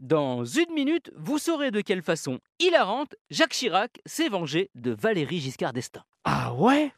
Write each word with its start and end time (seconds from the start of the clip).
Dans 0.00 0.44
une 0.44 0.72
minute, 0.74 1.12
vous 1.14 1.38
saurez 1.38 1.70
de 1.70 1.80
quelle 1.80 2.02
façon 2.02 2.40
hilarante 2.58 3.14
Jacques 3.30 3.52
Chirac 3.52 4.00
s'est 4.04 4.28
vengé 4.28 4.68
de 4.74 4.90
Valérie 4.90 5.38
Giscard 5.38 5.72
d'Estaing. 5.72 6.02
Ah 6.24 6.52
ouais? 6.52 6.92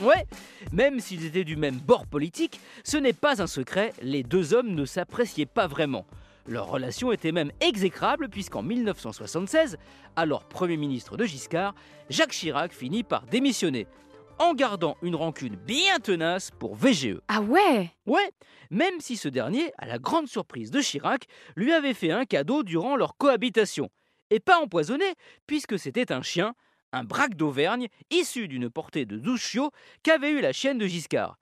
Ouais, 0.00 0.24
même 0.70 1.00
s'ils 1.00 1.24
étaient 1.24 1.42
du 1.42 1.56
même 1.56 1.76
bord 1.76 2.06
politique, 2.06 2.60
ce 2.84 2.96
n'est 2.96 3.12
pas 3.12 3.42
un 3.42 3.48
secret, 3.48 3.92
les 4.00 4.22
deux 4.22 4.54
hommes 4.54 4.74
ne 4.76 4.84
s'appréciaient 4.84 5.44
pas 5.44 5.66
vraiment. 5.66 6.06
Leur 6.46 6.68
relation 6.68 7.10
était 7.10 7.32
même 7.32 7.50
exécrable 7.60 8.28
puisqu'en 8.28 8.62
1976, 8.62 9.76
alors 10.14 10.44
Premier 10.44 10.76
ministre 10.76 11.16
de 11.16 11.24
Giscard, 11.24 11.74
Jacques 12.10 12.30
Chirac 12.30 12.72
finit 12.72 13.02
par 13.02 13.26
démissionner, 13.26 13.88
en 14.38 14.54
gardant 14.54 14.96
une 15.02 15.14
rancune 15.14 15.56
bien 15.56 15.98
tenace 15.98 16.50
pour 16.50 16.74
VGE. 16.74 17.20
Ah 17.28 17.40
ouais? 17.40 17.90
Ouais, 18.06 18.30
même 18.70 19.00
si 19.00 19.16
ce 19.16 19.28
dernier, 19.28 19.72
à 19.78 19.86
la 19.86 19.98
grande 19.98 20.28
surprise 20.28 20.70
de 20.70 20.80
Chirac, 20.80 21.26
lui 21.56 21.72
avait 21.72 21.94
fait 21.94 22.10
un 22.10 22.24
cadeau 22.24 22.62
durant 22.62 22.96
leur 22.96 23.16
cohabitation. 23.16 23.90
Et 24.30 24.40
pas 24.40 24.58
empoisonné, 24.58 25.04
puisque 25.46 25.78
c'était 25.78 26.12
un 26.12 26.22
chien, 26.22 26.54
un 26.92 27.04
braque 27.04 27.34
d'Auvergne, 27.34 27.88
issu 28.10 28.48
d'une 28.48 28.70
portée 28.70 29.04
de 29.04 29.18
12 29.18 29.40
chiots 29.40 29.70
qu'avait 30.02 30.30
eu 30.30 30.40
la 30.40 30.52
chienne 30.52 30.78
de 30.78 30.86
Giscard. 30.86 31.38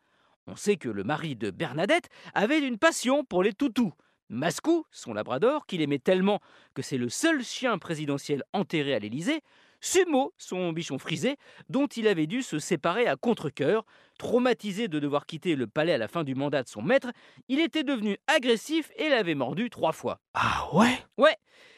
On 0.46 0.56
sait 0.56 0.76
que 0.76 0.88
le 0.88 1.04
mari 1.04 1.36
de 1.36 1.50
Bernadette 1.50 2.08
avait 2.34 2.58
une 2.58 2.78
passion 2.78 3.24
pour 3.24 3.42
les 3.42 3.52
toutous. 3.52 3.92
Mascou, 4.28 4.84
son 4.90 5.12
labrador, 5.12 5.66
qu'il 5.66 5.82
aimait 5.82 5.98
tellement 5.98 6.40
que 6.74 6.82
c'est 6.82 6.96
le 6.96 7.08
seul 7.08 7.44
chien 7.44 7.78
présidentiel 7.78 8.42
enterré 8.52 8.94
à 8.94 8.98
l'Élysée, 8.98 9.42
Sumo, 9.82 10.32
son 10.38 10.72
bichon 10.72 10.98
frisé, 10.98 11.36
dont 11.68 11.86
il 11.88 12.06
avait 12.06 12.28
dû 12.28 12.42
se 12.42 12.58
séparer 12.60 13.06
à 13.08 13.16
contre-coeur. 13.16 13.84
Traumatisé 14.16 14.86
de 14.86 15.00
devoir 15.00 15.26
quitter 15.26 15.56
le 15.56 15.66
palais 15.66 15.92
à 15.92 15.98
la 15.98 16.06
fin 16.06 16.22
du 16.22 16.36
mandat 16.36 16.62
de 16.62 16.68
son 16.68 16.82
maître, 16.82 17.10
il 17.48 17.58
était 17.58 17.82
devenu 17.82 18.16
agressif 18.28 18.90
et 18.96 19.08
l'avait 19.08 19.34
mordu 19.34 19.68
trois 19.68 19.92
fois. 19.92 20.20
Ah 20.34 20.68
ouais? 20.72 20.96
Ouais, 21.18 21.36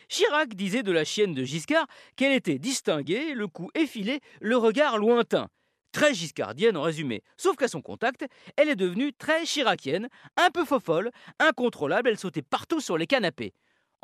Chirac 0.08 0.54
disait 0.54 0.82
de 0.82 0.92
la 0.92 1.04
chienne 1.04 1.32
de 1.32 1.44
Giscard 1.44 1.86
qu'elle 2.16 2.32
était 2.32 2.58
distinguée, 2.58 3.34
le 3.34 3.48
cou 3.48 3.70
effilé, 3.74 4.20
le 4.40 4.56
regard 4.56 4.98
lointain. 4.98 5.48
Très 5.92 6.12
giscardienne 6.12 6.76
en 6.76 6.82
résumé. 6.82 7.22
Sauf 7.36 7.56
qu'à 7.56 7.68
son 7.68 7.80
contact, 7.80 8.26
elle 8.56 8.68
est 8.68 8.76
devenue 8.76 9.12
très 9.12 9.44
chiracienne, 9.44 10.08
un 10.36 10.50
peu 10.50 10.64
fofolle, 10.64 11.10
incontrôlable, 11.38 12.10
elle 12.10 12.18
sautait 12.18 12.42
partout 12.42 12.80
sur 12.80 12.98
les 12.98 13.06
canapés. 13.06 13.54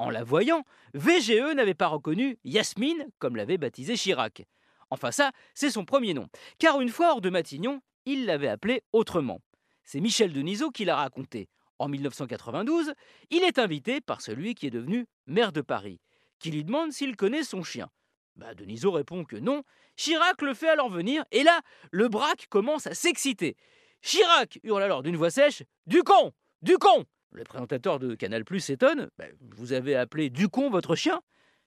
En 0.01 0.09
la 0.09 0.25
voyant, 0.25 0.65
VGE 0.95 1.53
n'avait 1.55 1.75
pas 1.75 1.89
reconnu 1.89 2.39
Yasmine, 2.43 3.11
comme 3.19 3.37
l'avait 3.37 3.59
baptisé 3.59 3.97
Chirac. 3.97 4.47
Enfin 4.89 5.11
ça, 5.11 5.31
c'est 5.53 5.69
son 5.69 5.85
premier 5.85 6.15
nom, 6.15 6.27
car 6.59 6.81
une 6.81 6.89
fois 6.89 7.11
hors 7.11 7.21
de 7.21 7.29
Matignon, 7.29 7.83
il 8.07 8.25
l'avait 8.25 8.49
appelé 8.49 8.83
autrement. 8.95 9.43
C'est 9.85 10.01
Michel 10.01 10.33
Denisot 10.33 10.71
qui 10.71 10.87
l'a 10.87 10.97
raconté. 10.97 11.51
En 11.79 11.89
1992, 11.89 12.95
il 13.29 13.43
est 13.43 13.59
invité 13.59 14.01
par 14.01 14.23
celui 14.23 14.55
qui 14.55 14.67
est 14.67 14.71
devenu 14.71 15.07
maire 15.27 15.53
de 15.53 15.61
Paris, 15.61 16.01
qui 16.39 16.51
lui 16.51 16.65
demande 16.65 16.93
s'il 16.93 17.15
connaît 17.15 17.45
son 17.45 17.63
chien. 17.63 17.91
Bah, 18.37 18.55
Denisot 18.55 18.93
répond 18.93 19.27
que 19.27 19.37
non. 19.37 19.65
Chirac 19.97 20.41
le 20.41 20.55
fait 20.55 20.71
alors 20.71 20.89
venir, 20.89 21.27
et 21.31 21.43
là, 21.43 21.61
le 21.91 22.09
braque 22.09 22.47
commence 22.49 22.87
à 22.87 22.95
s'exciter. 22.95 23.55
Chirac 24.01 24.61
hurle 24.63 24.83
alors 24.83 25.03
d'une 25.03 25.19
voix 25.19 25.29
sèche 25.29 25.63
Du 25.85 26.03
con 26.03 26.33
Du 26.63 26.79
con 26.79 27.05
le 27.33 27.45
présentateur 27.45 27.99
de 27.99 28.15
Canal 28.15 28.45
Plus 28.45 28.61
s'étonne. 28.61 29.09
Bah, 29.19 29.25
vous 29.57 29.73
avez 29.73 29.97
appelé 29.97 30.31
Ducon 30.31 30.71
votre 30.71 30.95
chien 30.95 31.21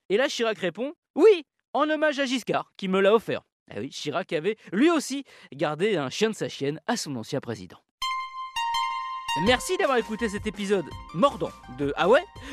Et 0.10 0.18
là, 0.18 0.28
Chirac 0.28 0.58
répond 0.58 0.94
Oui, 1.16 1.46
en 1.74 1.90
hommage 1.90 2.20
à 2.20 2.26
Giscard, 2.26 2.72
qui 2.78 2.88
me 2.88 3.00
l'a 3.00 3.14
offert. 3.14 3.42
Ah 3.72 3.76
oui, 3.80 3.90
Chirac 3.90 4.34
avait 4.34 4.58
lui 4.72 4.90
aussi 4.90 5.24
gardé 5.54 5.96
un 5.96 6.10
chien 6.10 6.30
de 6.30 6.36
sa 6.36 6.50
chienne 6.50 6.82
à 6.88 6.98
son 6.98 7.16
ancien 7.16 7.40
président. 7.40 7.80
Merci 9.46 9.78
d'avoir 9.78 9.98
écouté 9.98 10.30
cet 10.30 10.46
épisode 10.46 10.86
mordant 11.16 11.50
de 11.80 11.92
Ah 11.96 12.08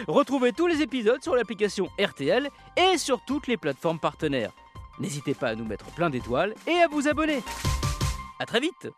Retrouvez 0.09 0.53
tous 0.53 0.67
les 0.67 0.81
épisodes 0.81 1.23
sur 1.23 1.37
l'application 1.37 1.89
RTL 2.01 2.49
et 2.77 2.97
sur 2.97 3.23
toutes 3.27 3.49
les 3.49 3.59
plateformes 3.59 4.01
partenaires. 4.01 4.53
N'hésitez 4.99 5.35
pas 5.35 5.49
à 5.49 5.55
nous 5.55 5.67
mettre 5.67 5.87
plein 5.95 6.09
d'étoiles 6.09 6.55
et 6.67 6.77
à 6.77 6.89
vous 6.89 7.07
abonner. 7.07 7.43
A 8.39 8.47
très 8.47 8.61
vite 8.61 8.89